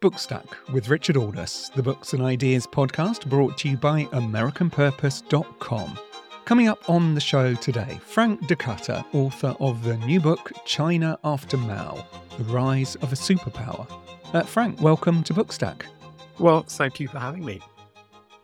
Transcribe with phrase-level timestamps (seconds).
[0.00, 5.98] Bookstack with Richard Aldous, the Books and Ideas podcast brought to you by AmericanPurpose.com.
[6.46, 11.58] Coming up on the show today, Frank Dikötter, author of the new book China After
[11.58, 12.06] Mao
[12.38, 13.86] The Rise of a Superpower.
[14.32, 15.82] Uh, Frank, welcome to Bookstack.
[16.38, 17.60] Well, thank you for having me.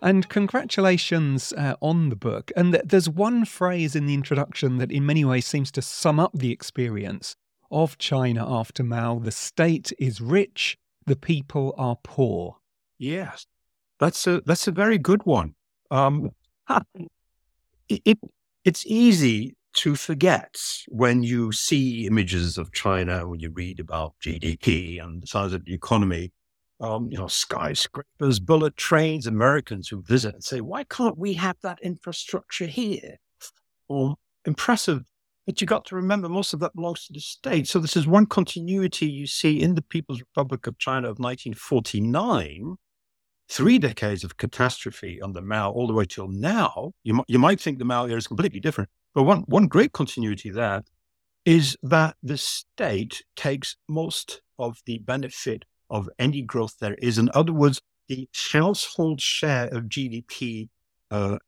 [0.03, 2.53] And congratulations uh, on the book.
[2.55, 6.21] And th- there's one phrase in the introduction that, in many ways, seems to sum
[6.21, 7.35] up the experience
[7.71, 9.21] of China after Mao.
[9.21, 10.77] The state is rich,
[11.07, 12.57] the people are poor.
[12.99, 13.47] Yes,
[13.99, 15.55] that's a that's a very good one.
[15.91, 16.31] Um,
[17.89, 18.19] it, it,
[18.65, 20.57] it's easy to forget
[20.89, 25.65] when you see images of China, when you read about GDP and the size of
[25.65, 26.33] the economy.
[26.79, 31.57] Um, you know, skyscrapers, bullet trains, Americans who visit and say, why can't we have
[31.63, 33.17] that infrastructure here?
[33.89, 35.05] Or impressive
[35.47, 37.69] but you've got to remember most of that belongs to the state.
[37.69, 42.75] So this is one continuity you see in the People's Republic of China of 1949,
[43.49, 46.93] three decades of catastrophe under Mao all the way till now.
[47.05, 50.51] You, you might think the Mao era is completely different, but one, one great continuity
[50.51, 50.83] there
[51.45, 57.19] is that the state takes most of the benefit of any growth there is.
[57.19, 60.69] In other words, the household share of GDP
[61.13, 61.39] uh,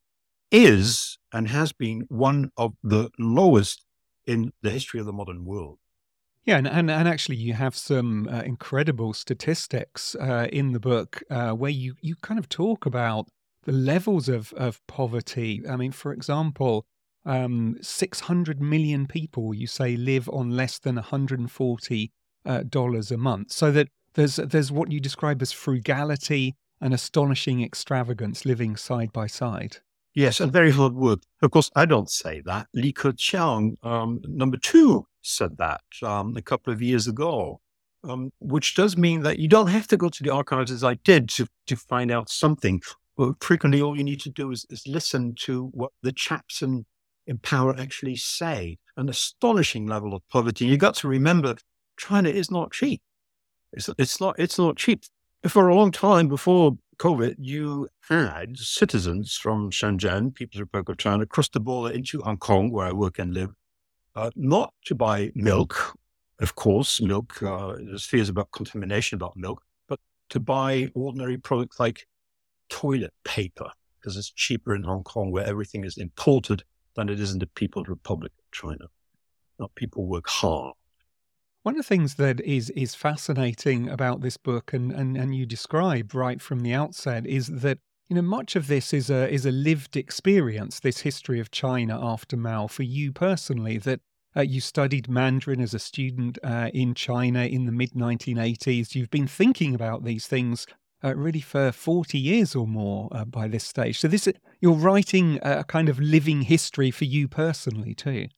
[0.52, 3.84] is and has been one of the lowest
[4.28, 5.78] in the history of the modern world.
[6.44, 11.22] Yeah, and, and, and actually, you have some uh, incredible statistics uh, in the book
[11.30, 13.28] uh, where you, you kind of talk about
[13.64, 15.62] the levels of, of poverty.
[15.68, 16.86] I mean, for example,
[17.26, 22.10] um, 600 million people, you say, live on less than $140
[22.46, 23.52] uh, a month.
[23.52, 29.26] So that there's, there's what you describe as frugality and astonishing extravagance living side by
[29.26, 29.78] side.
[30.14, 31.20] Yes, and very hard work.
[31.42, 32.66] Of course, I don't say that.
[32.74, 37.60] Li Keqiang, um, number two, said that um, a couple of years ago,
[38.04, 40.94] um, which does mean that you don't have to go to the archives as I
[40.94, 42.80] did to, to find out something.
[43.16, 46.86] Well, frequently, all you need to do is, is listen to what the chaps in,
[47.26, 48.78] in power actually say.
[48.96, 50.66] An astonishing level of poverty.
[50.66, 51.56] You've got to remember,
[51.96, 53.00] China is not cheap.
[53.72, 54.36] It's, it's not.
[54.38, 55.04] It's not cheap.
[55.46, 61.26] For a long time before COVID, you had citizens from Shenzhen, People's Republic of China,
[61.26, 63.50] cross the border into Hong Kong, where I work and live,
[64.16, 65.96] uh, not to buy milk,
[66.40, 70.00] of course, milk, uh, there's fears about contamination about milk, but
[70.30, 72.08] to buy ordinary products like
[72.68, 73.70] toilet paper,
[74.00, 76.64] because it's cheaper in Hong Kong, where everything is imported,
[76.96, 78.86] than it is in the People's Republic of China.
[79.60, 80.74] Now, people work hard
[81.62, 85.46] one of the things that is is fascinating about this book, and, and, and you
[85.46, 89.44] describe right from the outset, is that you know much of this is a is
[89.44, 90.80] a lived experience.
[90.80, 93.78] This history of China after Mao for you personally.
[93.78, 94.00] That
[94.36, 98.94] uh, you studied Mandarin as a student uh, in China in the mid 1980s.
[98.94, 100.66] You've been thinking about these things
[101.02, 103.98] uh, really for 40 years or more uh, by this stage.
[103.98, 104.28] So this
[104.60, 108.28] you're writing a kind of living history for you personally too.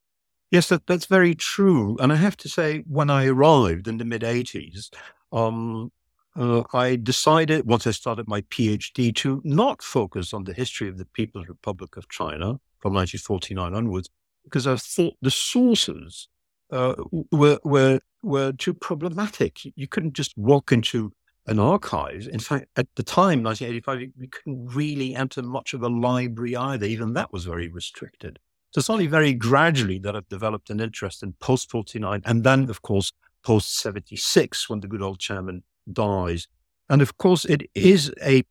[0.50, 1.96] Yes, that, that's very true.
[2.00, 4.90] And I have to say, when I arrived in the mid 80s,
[5.32, 5.92] um,
[6.36, 10.98] uh, I decided once I started my PhD to not focus on the history of
[10.98, 14.08] the People's Republic of China from 1949 onwards,
[14.44, 16.28] because I thought the sources
[16.72, 16.94] uh,
[17.30, 19.60] were, were, were too problematic.
[19.76, 21.12] You couldn't just walk into
[21.46, 22.28] an archive.
[22.32, 26.86] In fact, at the time, 1985, you couldn't really enter much of a library either.
[26.86, 28.38] Even that was very restricted.
[28.72, 32.70] So it's only very gradually that I've developed an interest in post 49 and then,
[32.70, 36.46] of course, post 76 when the good old chairman dies.
[36.88, 38.44] And of course, it is a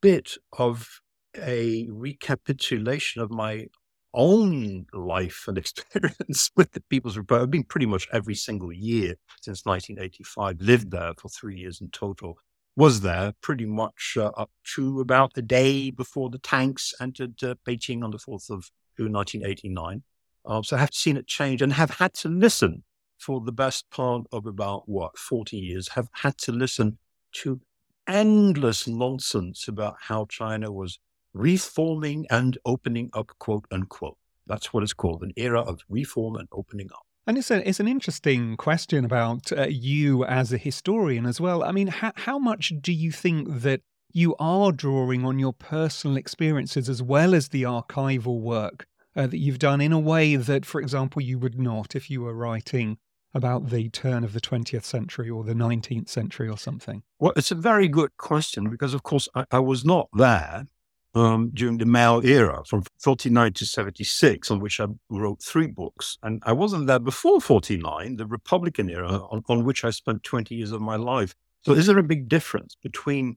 [0.00, 1.00] bit of
[1.36, 3.66] a recapitulation of my
[4.14, 7.42] own life and experience with the People's Republic.
[7.42, 11.90] I've been pretty much every single year since 1985, lived there for three years in
[11.90, 12.38] total,
[12.76, 17.54] was there pretty much uh, up to about the day before the tanks entered uh,
[17.66, 18.70] Beijing on the 4th of
[19.04, 20.02] 1989.
[20.44, 22.84] Um, so I have seen it change and have had to listen
[23.18, 26.98] for the best part of about what 40 years have had to listen
[27.32, 27.60] to
[28.06, 30.98] endless nonsense about how China was
[31.34, 34.16] reforming and opening up, quote unquote.
[34.46, 37.02] That's what it's called an era of reform and opening up.
[37.26, 41.64] And it's, a, it's an interesting question about uh, you as a historian as well.
[41.64, 43.80] I mean, ha- how much do you think that
[44.16, 49.36] you are drawing on your personal experiences as well as the archival work uh, that
[49.36, 52.96] you've done in a way that, for example, you would not if you were writing
[53.34, 57.02] about the turn of the 20th century or the 19th century or something?
[57.18, 60.66] Well, it's a very good question because, of course, I, I was not there
[61.14, 66.16] um, during the Mao era from 49 to 76, on which I wrote three books.
[66.22, 70.54] And I wasn't there before 49, the Republican era, on, on which I spent 20
[70.54, 71.34] years of my life.
[71.66, 73.36] So is there a big difference between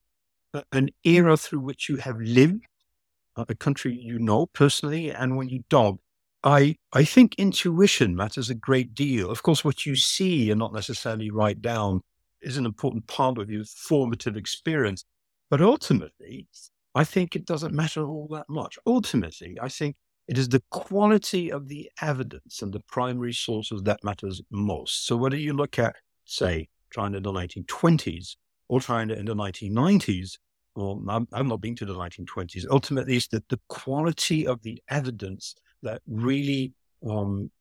[0.72, 2.66] an era through which you have lived,
[3.36, 6.00] uh, a country you know personally, and when you don't?
[6.44, 9.30] I, I think intuition matters a great deal.
[9.30, 12.02] Of course, what you see and not necessarily write down
[12.42, 15.04] is an important part of your formative experience.
[15.50, 16.48] But ultimately,
[16.96, 18.80] I think it doesn't matter all that much.
[18.86, 19.98] Ultimately, I think
[20.28, 25.08] it is the quality of the evidence and the primary sources that matters most.
[25.08, 28.36] So whether you look at, say, China in the 1920s
[28.70, 30.38] or China in the 1990s,
[30.76, 32.66] well, I'm not being to the 1920s.
[32.70, 36.74] Ultimately, it's the, the quality of the evidence that really
[37.08, 37.52] um,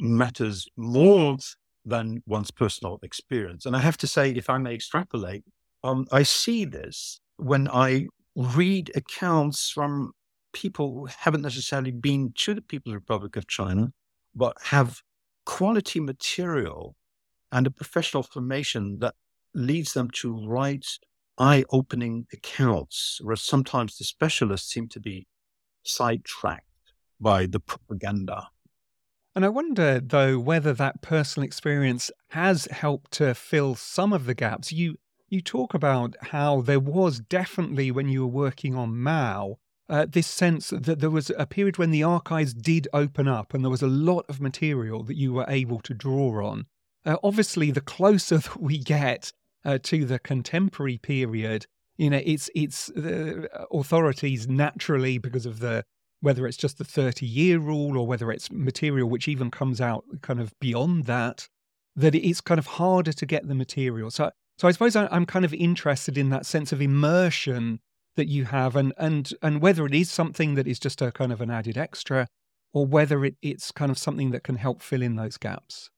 [0.00, 1.36] matters more
[1.84, 3.66] than one's personal experience.
[3.66, 5.44] And I have to say, if I may extrapolate,
[5.84, 10.12] um, I see this when I read accounts from
[10.52, 13.92] people who haven't necessarily been to the People's Republic of China,
[14.34, 15.02] but have
[15.44, 16.96] quality material
[17.52, 19.14] and a professional formation that
[19.54, 20.86] leads them to write
[21.38, 25.26] eye opening accounts, where sometimes the specialists seem to be
[25.82, 26.64] sidetracked
[27.20, 28.48] by the propaganda.
[29.34, 34.34] And I wonder, though, whether that personal experience has helped to fill some of the
[34.34, 34.72] gaps.
[34.72, 34.96] You
[35.28, 39.58] you talk about how there was definitely when you were working on Mao
[39.88, 43.64] uh, this sense that there was a period when the archives did open up and
[43.64, 46.66] there was a lot of material that you were able to draw on.
[47.08, 49.32] Uh, obviously, the closer that we get
[49.64, 51.66] uh, to the contemporary period,
[51.96, 55.82] you know, it's it's the authorities naturally because of the
[56.20, 60.04] whether it's just the 30 year rule or whether it's material which even comes out
[60.20, 61.48] kind of beyond that,
[61.94, 64.10] that it's kind of harder to get the material.
[64.10, 67.78] So, so I suppose I'm kind of interested in that sense of immersion
[68.16, 71.32] that you have and, and, and whether it is something that is just a kind
[71.32, 72.26] of an added extra
[72.72, 75.88] or whether it, it's kind of something that can help fill in those gaps.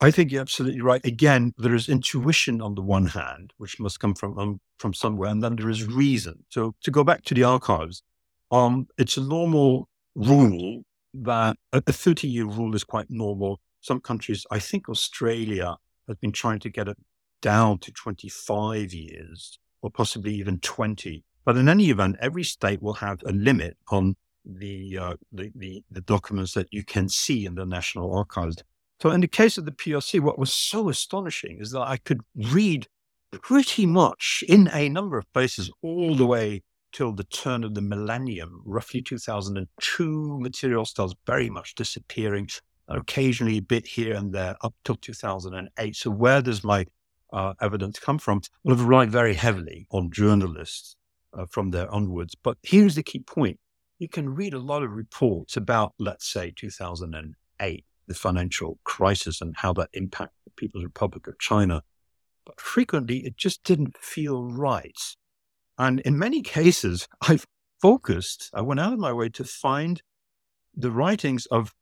[0.00, 1.04] I think you're absolutely right.
[1.04, 5.30] Again, there is intuition on the one hand, which must come from um, from somewhere,
[5.30, 6.44] and then there is reason.
[6.50, 8.02] So to go back to the archives,
[8.50, 10.82] um, it's a normal rule
[11.14, 13.60] that a 30 year rule is quite normal.
[13.80, 15.76] Some countries, I think Australia
[16.06, 16.96] has been trying to get it
[17.40, 21.24] down to 25 years or possibly even 20.
[21.44, 25.84] But in any event, every state will have a limit on the, uh, the, the,
[25.90, 28.62] the documents that you can see in the National Archives.
[29.00, 32.20] So in the case of the PRC, what was so astonishing is that I could
[32.34, 32.88] read
[33.32, 36.62] pretty much in a number of places all the way
[36.92, 42.48] till the turn of the millennium, roughly 2002, material starts very much disappearing,
[42.88, 45.94] occasionally a bit here and there up till 2008.
[45.94, 46.86] So where does my
[47.32, 48.40] uh, evidence come from?
[48.64, 50.96] Well, I've relied very heavily on journalists
[51.34, 52.34] uh, from there onwards.
[52.34, 53.60] But here's the key point.
[53.98, 59.54] You can read a lot of reports about, let's say, 2008, the financial crisis and
[59.58, 61.82] how that impacted the People's Republic of China.
[62.44, 64.98] But frequently, it just didn't feel right
[65.78, 67.46] and in many cases, I've
[67.80, 70.02] focused, I went out of my way to find
[70.74, 71.74] the writings of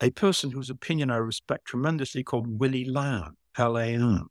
[0.00, 4.28] a person whose opinion I respect tremendously called Willie Lam, L-A-M.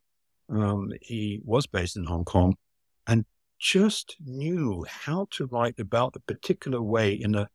[0.49, 2.55] Um, he was based in Hong Kong
[3.05, 3.25] and
[3.59, 7.49] just knew how to write about a particular way in a,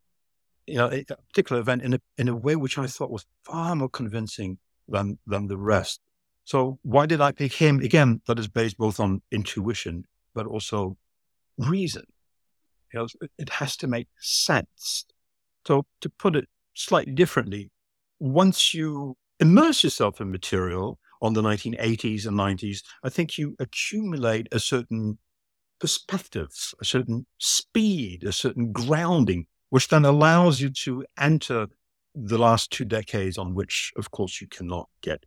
[0.67, 3.75] you know, a particular event in a, in a way which I thought was far
[3.75, 6.00] more convincing than, than the rest.
[6.45, 7.81] So why did I pick him?
[7.81, 10.04] Again, that is based both on intuition,
[10.35, 10.97] but also
[11.59, 12.04] reason.
[12.92, 13.07] You know,
[13.38, 15.07] it has to make sense.
[15.66, 17.71] So to put it slightly differently,
[18.19, 24.49] once you immerse yourself in material on the 1980s and 90s, I think you accumulate
[24.52, 25.19] a certain
[25.78, 26.50] perspective,
[26.81, 31.67] a certain speed, a certain grounding, which then allows you to enter
[32.14, 35.25] the last two decades on which, of course, you cannot get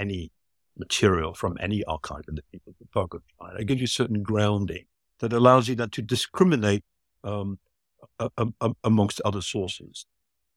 [0.00, 0.32] any
[0.76, 2.42] material from any archive in the
[2.80, 3.60] Republic of China.
[3.60, 4.86] It gives you certain grounding
[5.20, 6.82] that allows you then to discriminate
[7.22, 7.60] um,
[8.18, 8.28] a,
[8.60, 10.06] a, amongst other sources.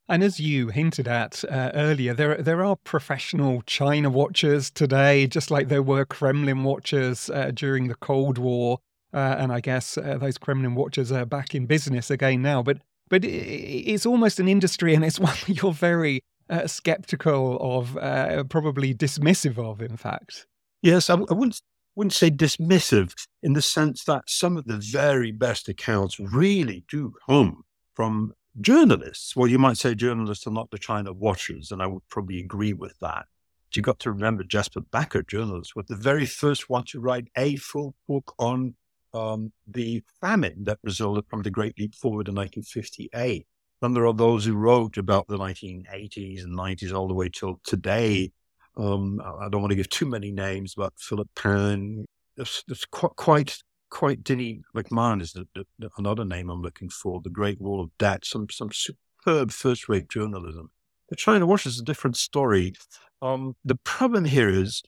[0.10, 5.52] And as you hinted at uh, earlier, there there are professional China watchers today, just
[5.52, 8.80] like there were Kremlin watchers uh, during the Cold War,
[9.14, 12.64] uh, and I guess uh, those Kremlin watchers are back in business again now.
[12.64, 12.78] But
[13.10, 18.94] but it's almost an industry, and it's one you're very uh, skeptical of, uh, probably
[18.94, 20.46] dismissive of, in fact.
[20.82, 21.62] Yes, I, I wouldn't
[21.96, 23.12] wouldn't say dismissive
[23.42, 27.64] in the sense that some of the very best accounts really do come
[27.96, 29.36] from journalists.
[29.36, 32.74] Well, you might say journalists are not the China watchers, and I would probably agree
[32.74, 33.26] with that.
[33.68, 37.30] But you got to remember Jasper Becker, journalist, was the very first one to write
[37.36, 38.76] a full book on
[39.18, 43.46] um, the famine that resulted from the Great Leap Forward in 1958.
[43.82, 47.60] Then there are those who wrote about the 1980s and 90s all the way till
[47.64, 48.32] today
[48.78, 52.06] um, I don't want to give too many names, but Philip Pan,
[52.36, 53.58] there's, there's quite, quite,
[53.90, 57.20] quite Dinny McMahon is the, the, another name I'm looking for.
[57.22, 60.70] The Great Wall of Debt, some some superb first-rate journalism.
[61.10, 62.74] The China Watch is a different story.
[63.22, 64.84] Um, the problem here is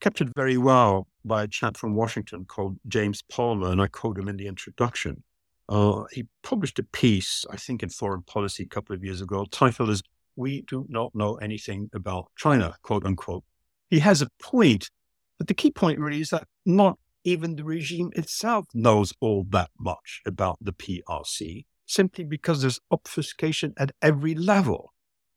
[0.00, 4.28] captured very well by a chap from Washington called James Palmer, and I quote him
[4.28, 5.22] in the introduction.
[5.68, 9.44] Uh, he published a piece, I think, in Foreign Policy a couple of years ago.
[9.50, 10.02] Title is
[10.36, 13.44] "We Do Not Know Anything About China," quote unquote.
[13.90, 14.90] He has a point,
[15.38, 19.70] but the key point really is that not even the regime itself knows all that
[19.78, 24.92] much about the PRC, simply because there's obfuscation at every level.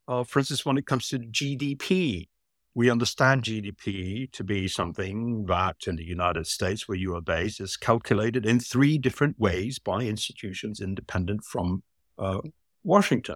[0.08, 2.28] Uh, for instance, when it comes to GDP,
[2.76, 7.60] we understand GDP to be something that in the United States, where you are based,
[7.60, 11.84] is calculated in three different ways by institutions independent from
[12.18, 12.40] uh,
[12.84, 13.36] Washington.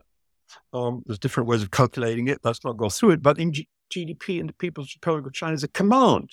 [0.72, 2.40] Um, there's different ways of calculating it.
[2.44, 3.24] Let's not go through it.
[3.24, 6.30] But in G- GDP in the People's Republic of China is a command.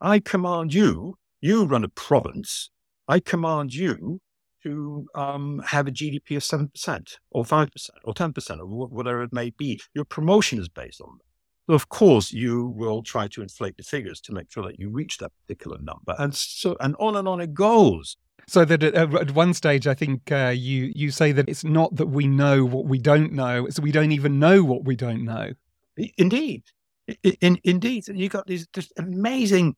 [0.00, 2.70] I command you, you run a province.
[3.06, 4.20] I command you
[4.62, 9.50] to um, have a GDP of 7% or 5% or 10% or whatever it may
[9.50, 9.80] be.
[9.94, 11.29] Your promotion is based on that.
[11.70, 14.90] So of course, you will try to inflate the figures to make sure that you
[14.90, 18.16] reach that particular number, and so and on and on it goes.
[18.48, 21.94] So that at, at one stage, I think uh, you you say that it's not
[21.94, 25.24] that we know what we don't know; it's we don't even know what we don't
[25.24, 25.52] know.
[26.18, 26.64] Indeed,
[27.22, 29.76] in, indeed, you got these just amazing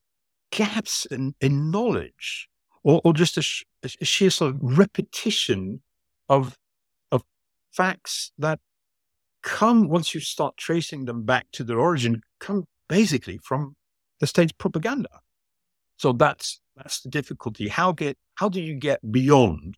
[0.51, 2.49] gaps in, in knowledge,
[2.85, 5.83] or, or just a, sh- a sheer sort of repetition
[6.31, 6.57] of
[7.11, 7.23] of
[7.71, 8.61] facts that
[9.43, 13.77] come once you start tracing them back to their origin, come basically from
[14.21, 15.21] the state's propaganda.
[15.97, 17.69] So that's that's the difficulty.
[17.69, 19.77] How get how do you get beyond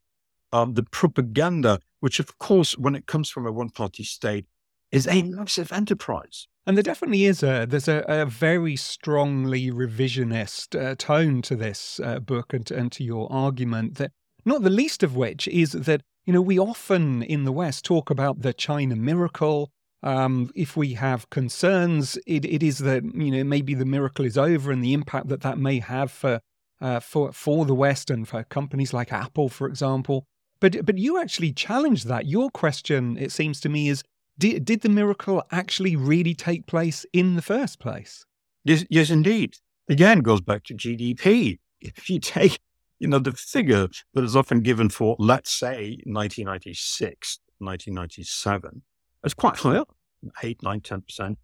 [0.52, 4.46] um, the propaganda, which of course, when it comes from a one-party state,
[4.92, 6.46] is a massive enterprise.
[6.66, 12.00] And there definitely is a there's a, a very strongly revisionist uh, tone to this
[12.02, 14.12] uh, book and, and to your argument that
[14.44, 18.10] not the least of which is that you know, we often in the West talk
[18.10, 19.70] about the China miracle.
[20.02, 24.36] Um, if we have concerns, it, it is that you know maybe the miracle is
[24.36, 26.40] over and the impact that that may have for
[26.80, 30.26] uh, for for the West and for companies like Apple, for example.
[30.60, 32.26] But but you actually challenge that.
[32.26, 34.02] Your question, it seems to me, is
[34.38, 38.24] did did the miracle actually really take place in the first place?
[38.64, 39.56] Yes, yes, indeed.
[39.88, 41.58] Again, goes back to GDP.
[41.80, 42.58] If you take
[43.04, 48.80] you know, the figure that is often given for, let's say, 1996, 1997,
[49.22, 49.94] is quite high up,
[50.42, 51.36] 8, 9, 10%.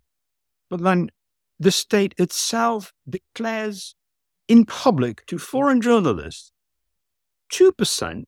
[0.71, 1.11] But then
[1.59, 3.95] the state itself declares
[4.49, 6.51] in public to foreign journalists
[7.53, 8.25] 2%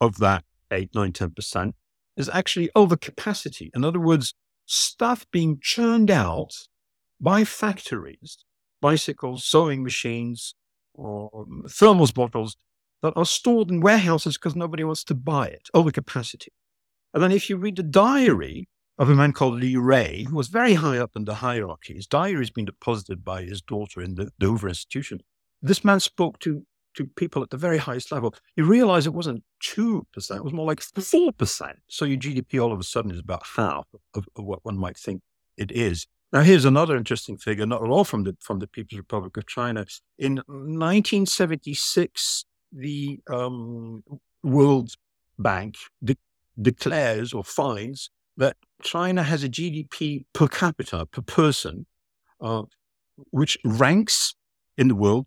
[0.00, 1.72] of that 8, 9, 10%
[2.16, 3.68] is actually overcapacity.
[3.74, 4.32] In other words,
[4.64, 6.54] stuff being churned out
[7.20, 8.38] by factories,
[8.80, 10.54] bicycles, sewing machines,
[10.94, 12.56] or thermos bottles
[13.02, 16.48] that are stored in warehouses because nobody wants to buy it, overcapacity.
[17.12, 18.68] And then if you read the diary
[18.98, 22.06] of a man called Li Rui, who was very high up in the hierarchy, his
[22.06, 25.20] diary has been deposited by his daughter in the Hoover Institution.
[25.60, 28.34] This man spoke to, to people at the very highest level.
[28.56, 31.72] You realize it wasn't 2%, it was more like 4%.
[31.88, 34.96] So your GDP all of a sudden is about half of, of what one might
[34.96, 35.22] think
[35.56, 36.06] it is.
[36.32, 39.46] Now, here's another interesting figure, not at all from the from the People's Republic of
[39.46, 39.84] China.
[40.18, 44.02] In 1976, the um,
[44.42, 44.94] World
[45.38, 46.16] Bank de-
[46.60, 48.08] declares or finds
[48.38, 51.84] that China has a GDP per capita per person,
[52.40, 52.62] uh,
[53.30, 54.34] which ranks
[54.78, 55.26] in the world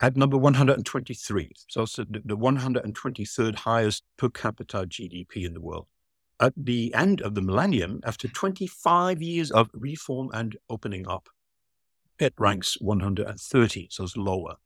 [0.00, 1.52] at number 123.
[1.68, 5.86] So it's the, the 123rd highest per capita GDP in the world
[6.40, 11.28] at the end of the millennium, after 25 years of reform and opening up,
[12.18, 14.56] it ranks 130, so it's lower.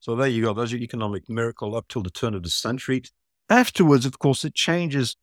[0.00, 0.52] So there you go.
[0.52, 3.02] There's your economic miracle up till the turn of the century.
[3.48, 5.16] Afterwards, of course, it changes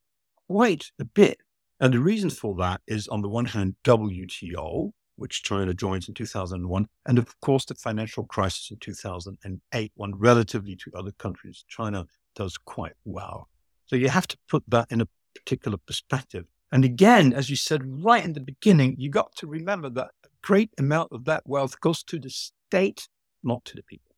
[0.47, 1.39] quite a bit.
[1.81, 6.13] And the reason for that is, on the one hand, WTO, which China joins in
[6.13, 12.05] 2001, and of course, the financial crisis in 2008, when relatively to other countries, China
[12.35, 13.49] does quite well.
[13.85, 16.45] So you have to put that in a particular perspective.
[16.71, 20.29] And again, as you said right in the beginning, you got to remember that a
[20.41, 23.07] great amount of that wealth goes to the state,
[23.43, 24.09] not to the people.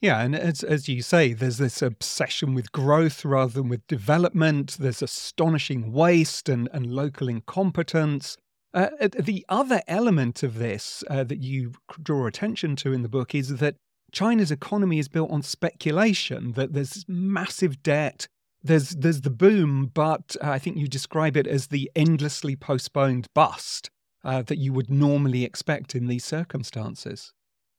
[0.00, 4.76] Yeah, and as as you say, there's this obsession with growth rather than with development.
[4.78, 8.36] There's astonishing waste and, and local incompetence.
[8.72, 13.08] Uh, uh the other element of this uh, that you draw attention to in the
[13.08, 13.74] book is that
[14.12, 16.52] China's economy is built on speculation.
[16.52, 18.28] That there's massive debt,
[18.62, 23.26] there's there's the boom, but uh, I think you describe it as the endlessly postponed
[23.34, 23.90] bust
[24.24, 27.32] uh, that you would normally expect in these circumstances.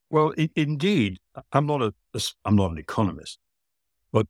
[0.10, 1.20] Well, indeed,
[1.52, 1.94] I'm not a
[2.46, 3.40] I'm not an economist,
[4.12, 4.28] but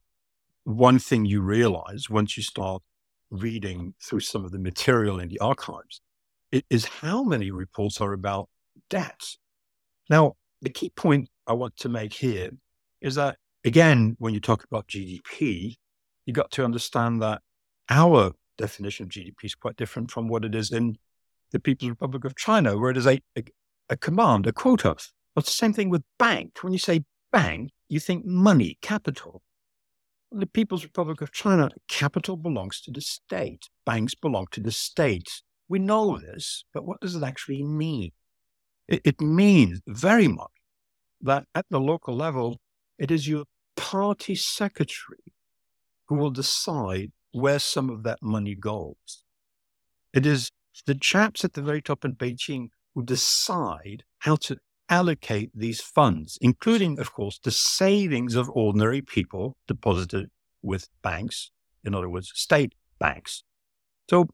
[0.63, 2.81] one thing you realize once you start
[3.29, 6.01] reading through some of the material in the archives
[6.51, 8.49] is how many reports are about
[8.89, 9.37] debts.
[10.09, 12.49] Now, the key point I want to make here
[13.01, 15.75] is that again, when you talk about GDP,
[16.29, 17.41] you got to understand that
[17.89, 20.95] our definition of GDP is quite different from what it is in
[21.49, 23.43] the People's Republic of China, where it is a, a,
[23.89, 24.95] a command, a quota.
[25.33, 26.59] But the same thing with bank.
[26.61, 29.41] When you say bank, you think money, capital.
[30.31, 33.67] In the People's Republic of China, capital belongs to the state.
[33.83, 35.41] Banks belong to the state.
[35.67, 38.11] We know this, but what does it actually mean?
[38.87, 40.51] It, it means very much
[41.21, 42.59] that at the local level,
[42.99, 43.45] it is your
[43.75, 45.33] party secretary
[46.09, 49.23] who will decide where some of that money goes.
[50.11, 50.51] It is
[50.85, 54.57] the chaps at the very top in Beijing who decide how to
[54.89, 60.31] allocate these funds, including, of course, the savings of ordinary people deposited
[60.63, 61.51] with banks,
[61.83, 63.43] in other words, state banks.
[64.09, 64.27] So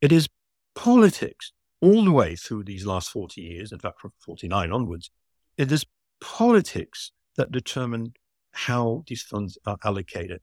[0.00, 0.28] it is
[0.74, 5.10] politics all the way through these last 40 years, in fact, from 49 onwards.
[5.56, 5.84] It is
[6.20, 8.14] politics that determine
[8.50, 10.40] how these funds are allocated,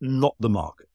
[0.00, 0.88] not the market.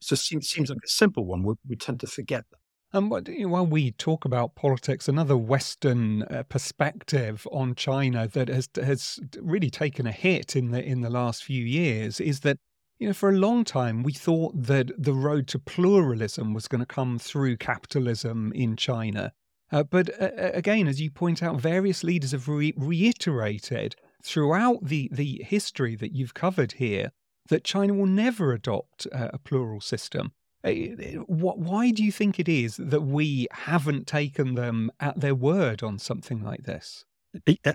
[0.00, 1.42] So it seems, seems like a simple one.
[1.42, 2.58] We, we tend to forget that.
[2.94, 3.10] And
[3.50, 9.70] while we talk about politics, another Western uh, perspective on China that has has really
[9.70, 12.58] taken a hit in the in the last few years is that
[12.98, 16.80] you know for a long time we thought that the road to pluralism was going
[16.80, 19.32] to come through capitalism in China.
[19.70, 25.08] Uh, but uh, again, as you point out, various leaders have re- reiterated throughout the
[25.10, 27.10] the history that you've covered here
[27.52, 30.32] that China will never adopt a plural system.
[30.64, 35.98] Why do you think it is that we haven't taken them at their word on
[35.98, 37.04] something like this?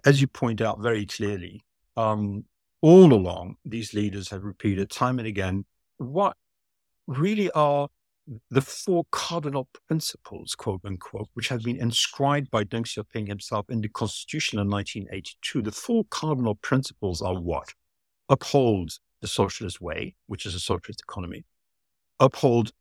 [0.03, 1.61] As you point out very clearly,
[1.95, 2.45] um,
[2.81, 5.65] all along, these leaders have repeated time and again
[5.97, 6.35] what
[7.05, 7.87] really are
[8.49, 13.81] the four cardinal principles, quote unquote, which have been inscribed by Deng Xiaoping himself in
[13.81, 15.61] the Constitution of 1982.
[15.61, 17.75] The four cardinal principles are what?
[18.27, 21.45] Uphold the socialist way, which is a socialist economy
[22.19, 22.71] uphold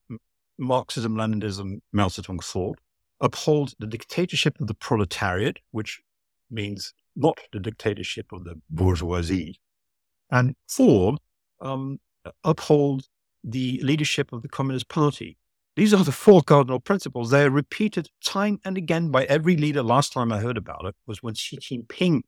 [0.58, 2.78] Marxism, Leninism, Mao Zedong thought,
[3.20, 6.00] uphold the dictatorship of the proletariat, which
[6.50, 9.60] means not the dictatorship of the bourgeoisie,
[10.30, 11.16] and four,
[11.60, 11.98] um,
[12.44, 13.06] uphold
[13.44, 15.36] the leadership of the Communist Party.
[15.76, 17.30] These are the four cardinal principles.
[17.30, 19.82] They are repeated time and again by every leader.
[19.82, 22.22] Last time I heard about it was when Xi Jinping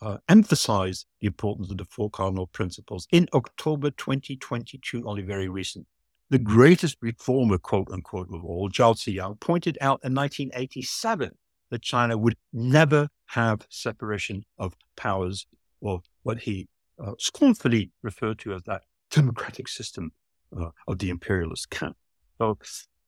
[0.00, 5.86] uh, emphasized the importance of the four cardinal principles in October 2022, only very recent.
[6.30, 11.30] The greatest reformer, quote unquote, of all, Zhao Ziyang, pointed out in 1987
[11.70, 15.46] that China would never have separation of powers,
[15.80, 16.68] or what he
[17.02, 20.12] uh, scornfully referred to as that democratic system
[20.56, 21.96] uh, of the imperialist camp.
[22.38, 22.58] So,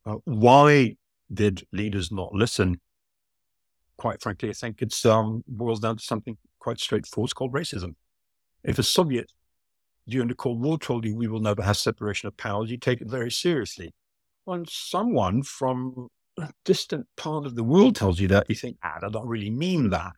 [0.06, 0.96] uh, why
[1.32, 2.80] did leaders not listen?
[3.96, 7.26] Quite frankly, I think it um, boils down to something quite straightforward.
[7.26, 7.94] It's called racism.
[8.62, 9.32] If a Soviet
[10.08, 13.00] during the Cold War told you we will never have separation of powers, you take
[13.00, 13.92] it very seriously.
[14.44, 18.98] When someone from a distant part of the world tells you that, you think, ah,
[19.00, 20.12] that don't really mean that.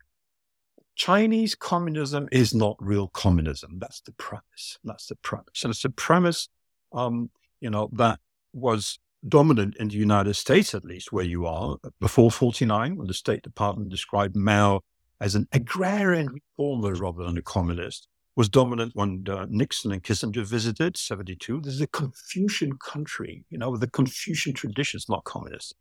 [0.95, 3.79] Chinese communism is not real communism.
[3.79, 4.79] That's the premise.
[4.85, 5.65] That's the premise.
[5.65, 6.49] And it's a premise,
[6.93, 8.21] um, you know, that
[8.53, 13.15] was dominant in the United States, at least where you are, before 49, when the
[13.15, 14.81] State Department described Mao
[15.23, 20.45] as an agrarian reformer rather than a communist was dominant when uh, Nixon and Kissinger
[20.45, 21.61] visited, 72.
[21.61, 25.77] This is a Confucian country, you know, with the Confucian traditions, not communist.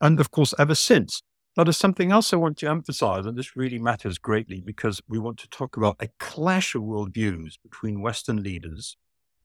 [0.00, 1.22] And of course, ever since.
[1.56, 5.18] Now, there's something else I want to emphasize, and this really matters greatly because we
[5.18, 8.96] want to talk about a clash of worldviews between Western leaders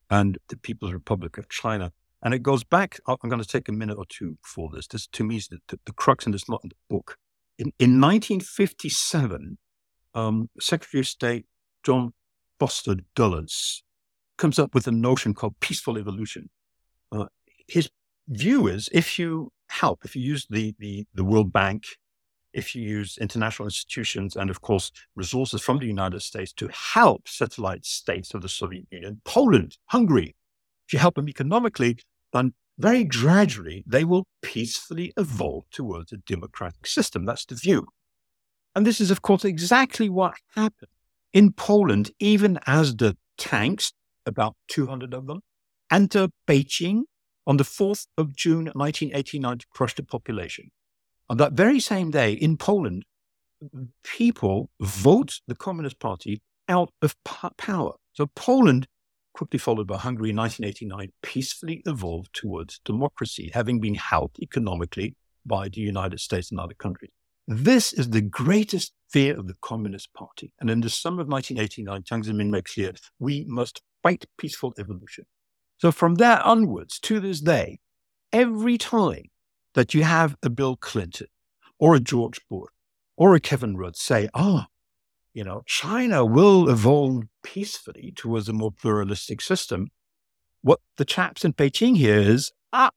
[0.08, 1.92] and the People's Republic of China.
[2.22, 4.86] And it goes back, I'm going to take a minute or two for this.
[4.86, 7.18] This, to me, is the, the, the crux and it's not in the book.
[7.62, 9.56] In, in 1957,
[10.14, 11.46] um, Secretary of State
[11.84, 12.12] John
[12.58, 13.84] Foster Dulles
[14.36, 16.50] comes up with a notion called peaceful evolution.
[17.12, 17.26] Uh,
[17.68, 17.88] his
[18.26, 21.84] view is if you help, if you use the, the, the World Bank,
[22.52, 27.28] if you use international institutions and, of course, resources from the United States to help
[27.28, 30.34] satellite states of the Soviet Union, Poland, Hungary,
[30.88, 31.96] if you help them economically,
[32.32, 37.24] then very gradually they will peacefully evolve towards a democratic system.
[37.24, 37.86] That's the view.
[38.74, 40.88] And this is, of course, exactly what happened
[41.32, 43.92] in Poland, even as the tanks,
[44.26, 45.40] about 200 of them,
[45.90, 47.02] enter Beijing
[47.46, 50.70] on the 4th of June 1989 to crush the population.
[51.28, 53.04] On that very same day in Poland,
[54.04, 57.16] people vote the Communist Party out of
[57.56, 57.94] power.
[58.12, 58.86] So Poland,
[59.32, 65.68] quickly followed by Hungary in 1989, peacefully evolved towards democracy, having been helped economically by
[65.68, 67.10] the United States and other countries.
[67.48, 70.52] This is the greatest fear of the Communist Party.
[70.60, 75.24] And in the summer of 1989, Jiang Zemin makes clear we must fight peaceful evolution.
[75.78, 77.80] So from there onwards to this day,
[78.32, 79.24] every time
[79.74, 81.26] that you have a Bill Clinton
[81.78, 82.70] or a George Bush
[83.16, 84.71] or a Kevin Rudd say, ah, oh,
[85.34, 89.88] you know, China will evolve peacefully towards a more pluralistic system.
[90.60, 92.90] What the chaps in Beijing here is, ah,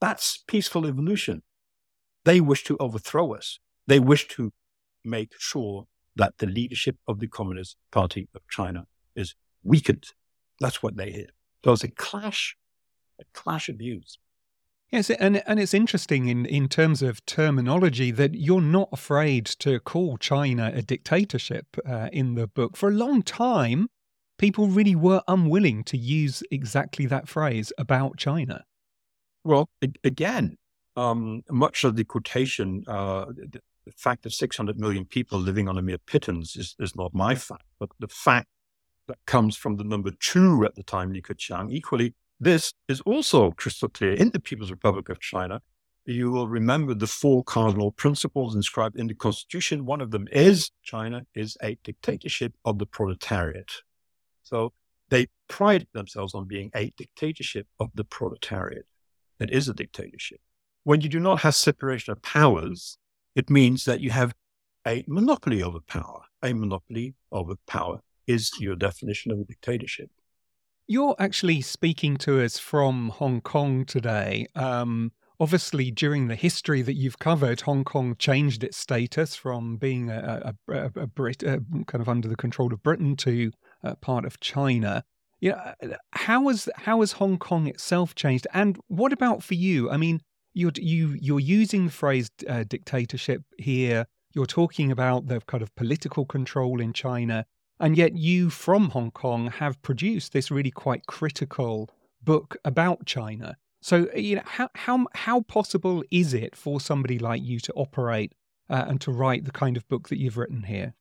[0.00, 1.42] that's peaceful evolution.
[2.24, 3.60] They wish to overthrow us.
[3.86, 4.52] They wish to
[5.04, 5.86] make sure
[6.16, 10.06] that the leadership of the Communist Party of China is weakened.
[10.60, 11.28] That's what they hear.
[11.64, 12.56] So it's a clash,
[13.20, 14.18] a clash of views.
[14.96, 19.78] Yes, and and it's interesting in, in terms of terminology that you're not afraid to
[19.78, 22.78] call China a dictatorship uh, in the book.
[22.78, 23.88] For a long time,
[24.38, 28.64] people really were unwilling to use exactly that phrase about China.
[29.44, 29.68] Well,
[30.02, 30.56] again,
[30.96, 33.60] um, much of the quotation, uh, the,
[33.98, 37.66] fact of 600 million people living on a mere pittance is, is not my fact,
[37.78, 38.48] but the fact
[39.08, 43.50] that comes from the number two at the time, Li Keqiang, equally this is also
[43.52, 45.62] crystal clear in the People's Republic of China.
[46.04, 49.86] You will remember the four cardinal principles inscribed in the constitution.
[49.86, 53.72] One of them is China is a dictatorship of the proletariat.
[54.42, 54.72] So
[55.08, 58.86] they pride themselves on being a dictatorship of the proletariat.
[59.40, 60.40] It is a dictatorship.
[60.84, 62.98] When you do not have separation of powers,
[63.34, 64.32] it means that you have
[64.86, 66.22] a monopoly over power.
[66.42, 70.10] A monopoly over power is your definition of a dictatorship.
[70.88, 74.46] You're actually speaking to us from Hong Kong today.
[74.54, 80.10] Um, obviously, during the history that you've covered, Hong Kong changed its status from being
[80.10, 83.50] a, a, a, a Brit, uh, kind of under the control of Britain to
[83.82, 85.02] uh, part of China.
[85.40, 88.46] You know, how has how has Hong Kong itself changed?
[88.54, 89.90] And what about for you?
[89.90, 90.22] I mean,
[90.54, 94.06] you're you you're using the phrase uh, dictatorship here.
[94.34, 97.44] You're talking about the kind of political control in China.
[97.78, 101.90] And yet, you from Hong Kong have produced this really quite critical
[102.22, 103.56] book about China.
[103.80, 108.32] So, you know, how how how possible is it for somebody like you to operate
[108.70, 110.94] uh, and to write the kind of book that you've written here?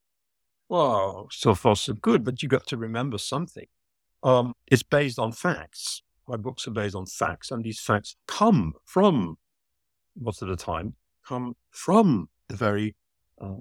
[0.67, 3.67] Well, so far so good, but you've got to remember something.
[4.23, 6.01] Um, it's based on facts.
[6.27, 9.38] My books are based on facts, and these facts come from
[10.19, 10.95] most of the time
[11.27, 12.95] come from the very
[13.41, 13.55] uh,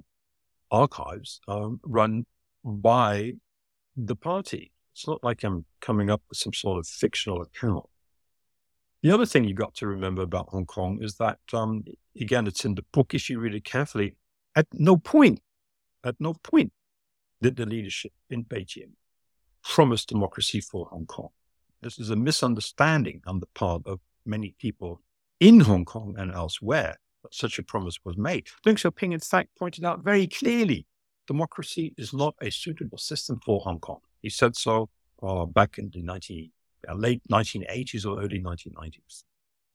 [0.71, 2.25] archives um, run
[2.65, 3.33] by
[3.95, 4.71] the party.
[4.93, 7.85] It's not like I'm coming up with some sort of fictional account.
[9.03, 11.83] The other thing you got to remember about Hong Kong is that, um,
[12.19, 13.13] again, it's in the book.
[13.13, 14.15] If you read it carefully,
[14.55, 15.41] at no point,
[16.03, 16.73] at no point
[17.41, 18.93] did the leadership in Beijing
[19.63, 21.29] promise democracy for Hong Kong.
[21.81, 25.01] This is a misunderstanding on the part of many people
[25.39, 28.47] in Hong Kong and elsewhere that such a promise was made.
[28.65, 30.85] Deng Xiaoping, in fact, pointed out very clearly
[31.27, 33.99] democracy is not a suitable system for Hong Kong.
[34.21, 34.89] He said so
[35.21, 36.51] uh, back in the 19,
[36.87, 39.23] uh, late 1980s or early 1990s.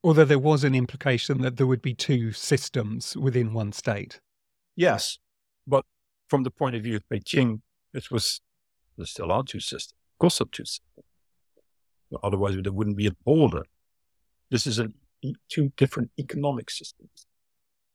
[0.02, 4.20] Although there was an implication that there would be two systems within one state.
[4.76, 5.18] Yes,
[5.66, 5.84] but
[6.28, 7.60] from the point of view of Beijing,
[7.92, 8.40] it was
[8.96, 9.98] there still are two systems.
[10.14, 11.06] Of course, there are two systems.
[12.22, 13.64] Otherwise, there wouldn't be a border.
[14.50, 14.88] This is a,
[15.48, 17.26] two different economic systems.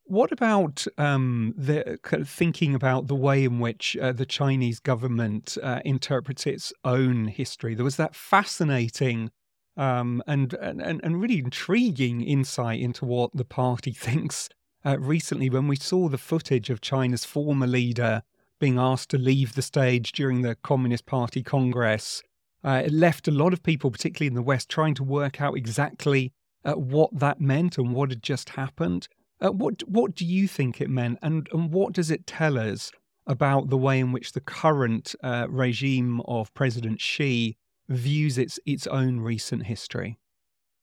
[0.07, 5.81] What about um, the thinking about the way in which uh, the Chinese government uh,
[5.83, 7.73] interprets its own history?
[7.73, 9.31] There was that fascinating
[9.75, 14.47] um, and, and and really intriguing insight into what the party thinks
[14.85, 18.21] uh, recently when we saw the footage of China's former leader
[18.59, 22.21] being asked to leave the stage during the Communist Party Congress.
[22.63, 25.57] Uh, it left a lot of people, particularly in the West, trying to work out
[25.57, 26.31] exactly
[26.63, 29.07] uh, what that meant and what had just happened.
[29.45, 32.91] Uh, what what do you think it meant, and and what does it tell us
[33.27, 37.55] about the way in which the current uh, regime of President Xi
[37.87, 40.17] views its its own recent history?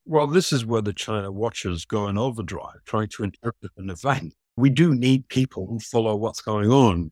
[0.05, 4.33] Well, this is where the China watchers go in overdrive, trying to interpret an event.
[4.55, 7.11] We do need people who follow what's going on.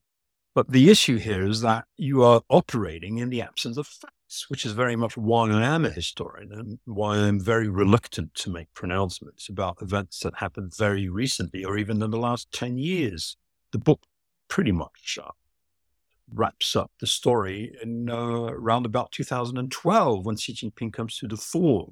[0.56, 4.14] But the issue here is that you are operating in the absence of facts
[4.48, 8.50] which is very much why I am a historian and why I'm very reluctant to
[8.50, 13.38] make pronouncements about events that happened very recently or even in the last 10 years.
[13.72, 14.02] The book
[14.48, 15.32] pretty much uh,
[16.34, 21.38] wraps up the story in uh, around about 2012 when Xi Jinping comes to the
[21.38, 21.90] fore.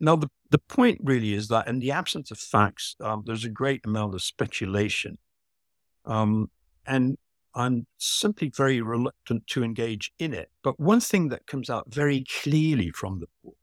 [0.00, 3.48] Now, the, the point really is that in the absence of facts, um, there's a
[3.48, 5.18] great amount of speculation.
[6.04, 6.50] Um,
[6.86, 7.16] and
[7.54, 10.50] I'm simply very reluctant to engage in it.
[10.62, 13.56] But one thing that comes out very clearly from the book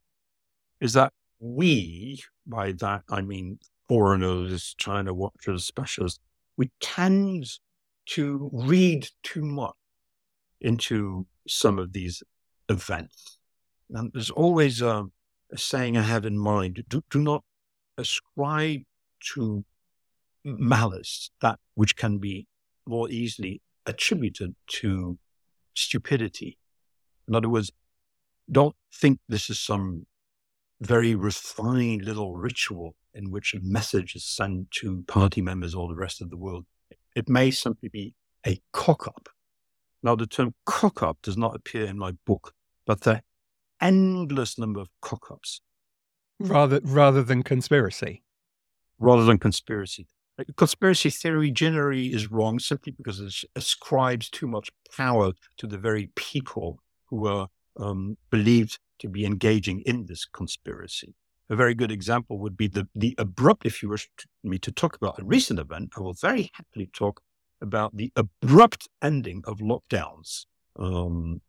[0.80, 6.20] is that we, by that I mean foreigners, China watchers, specialists,
[6.56, 7.46] we tend
[8.06, 9.74] to read too much
[10.60, 12.22] into some of these
[12.68, 13.38] events.
[13.90, 15.06] And there's always a,
[15.50, 17.42] a saying I have in mind do, do not
[17.98, 18.82] ascribe
[19.34, 19.64] to
[20.44, 22.46] malice that which can be
[22.86, 25.18] more easily attributed to
[25.74, 26.58] stupidity.
[27.28, 27.70] In other words,
[28.50, 30.06] don't think this is some
[30.80, 35.94] very refined little ritual in which a message is sent to party members or the
[35.94, 36.64] rest of the world.
[37.14, 38.14] It may simply be
[38.46, 39.28] a cock up.
[40.02, 42.54] Now, the term cock up does not appear in my book,
[42.86, 43.22] but the
[43.80, 45.60] endless number of cock ups.
[46.38, 48.22] Rather, rather than conspiracy.
[48.98, 50.06] Rather than conspiracy.
[50.56, 56.10] Conspiracy theory generally is wrong simply because it ascribes too much power to the very
[56.14, 61.14] people who are um, believed to be engaging in this conspiracy.
[61.48, 64.08] A very good example would be the, the abrupt, if you wish
[64.44, 67.22] me to talk about a recent event, I will very happily talk
[67.60, 71.40] about the abrupt ending of lockdowns um,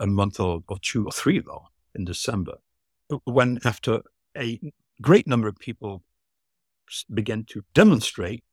[0.00, 2.54] a month or, or two or three ago in December,
[3.24, 4.00] when after
[4.36, 4.58] a
[5.02, 6.02] great number of people
[7.12, 8.44] began to demonstrate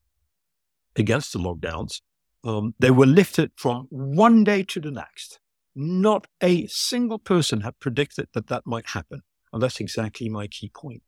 [0.96, 2.02] against the lockdowns,
[2.44, 5.40] um, they were lifted from one day to the next.
[5.76, 9.22] Not a single person had predicted that that might happen.
[9.52, 11.04] And that's exactly my key point.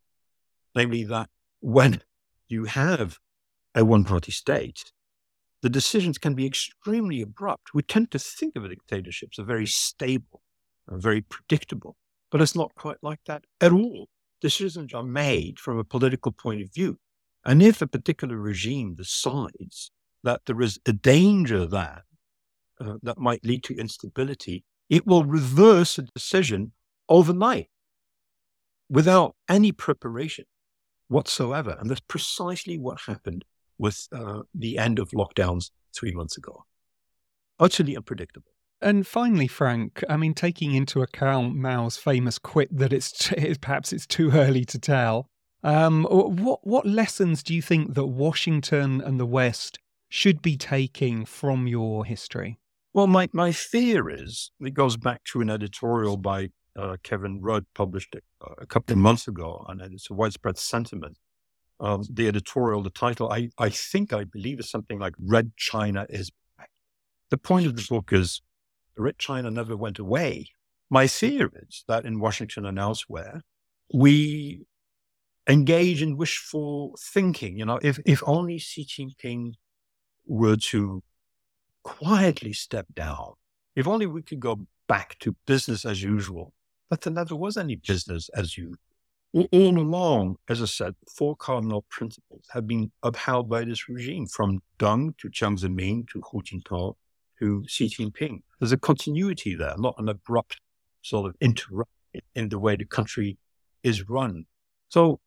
[0.75, 2.01] Namely, that when
[2.47, 3.19] you have
[3.75, 4.91] a one party state,
[5.61, 7.73] the decisions can be extremely abrupt.
[7.73, 10.41] We tend to think of a dictatorship as very stable,
[10.87, 11.95] and very predictable,
[12.31, 14.07] but it's not quite like that at all.
[14.41, 16.99] Decisions are made from a political point of view.
[17.47, 19.89] And if a particular regime decides
[20.21, 22.03] that there is a danger that
[22.79, 26.73] uh, that might lead to instability, it will reverse a decision
[27.07, 27.69] overnight
[28.89, 30.45] without any preparation
[31.07, 31.77] whatsoever.
[31.79, 33.45] And that's precisely what happened
[33.77, 36.65] with uh, the end of lockdowns three months ago.
[37.59, 38.51] Utterly unpredictable.
[38.81, 43.31] And finally, Frank, I mean, taking into account Mao's famous quip that it's
[43.61, 45.29] perhaps it's too early to tell,
[45.63, 51.25] um, what what lessons do you think that Washington and the West should be taking
[51.25, 52.59] from your history?
[52.93, 57.65] Well, my, my fear is it goes back to an editorial by uh, Kevin Rudd
[57.73, 61.17] published a, a, couple of months ago, and it's a widespread sentiment
[61.79, 66.05] um, the editorial, the title, I, I think, I believe is something like Red China
[66.09, 66.69] is back.
[67.29, 68.41] The point of the book is
[68.97, 70.47] Red China never went away.
[70.89, 73.41] My fear is that in Washington and elsewhere,
[73.93, 74.65] we
[75.47, 77.57] engage in wishful thinking.
[77.57, 79.53] You know, if, if only Xi Jinping
[80.25, 81.03] were to
[81.83, 83.33] quietly step down,
[83.75, 86.53] if only we could go back to business as usual,
[86.89, 88.77] but there never was any business as usual
[89.33, 94.61] all along, as I said, four cardinal principles have been upheld by this regime from
[94.79, 96.95] Deng to Jiang Zemin to Hu Jintao
[97.39, 98.41] to Xi Jinping.
[98.59, 100.59] There's a continuity there, not an abrupt
[101.01, 101.91] sort of interrupt
[102.35, 103.37] in the way the country
[103.83, 104.45] is run.
[104.89, 105.19] So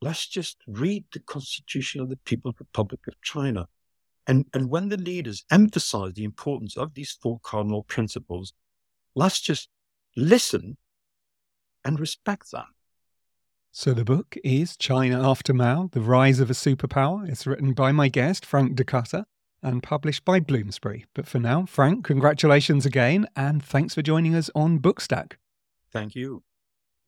[0.00, 3.68] let's just read the Constitution of the People's Republic of China.
[4.26, 8.52] And, and when the leaders emphasize the importance of these four cardinal principles,
[9.14, 9.68] let's just
[10.16, 10.76] listen
[11.84, 12.66] and respect them.
[13.70, 17.28] So the book is China After Mao, The Rise of a Superpower.
[17.28, 19.26] It's written by my guest, Frank de
[19.62, 21.04] and published by Bloomsbury.
[21.14, 25.34] But for now, Frank, congratulations again, and thanks for joining us on Bookstack.
[25.92, 26.42] Thank you.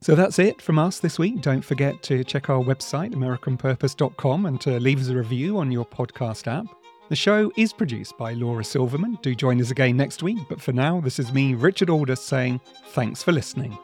[0.01, 1.41] So that's it from us this week.
[1.41, 5.85] Don't forget to check our website, AmericanPurpose.com, and to leave us a review on your
[5.85, 6.67] podcast app.
[7.09, 9.19] The show is produced by Laura Silverman.
[9.23, 10.39] Do join us again next week.
[10.49, 13.77] But for now, this is me, Richard Aldous, saying thanks for listening.